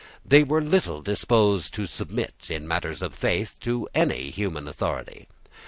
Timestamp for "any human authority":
3.93-5.27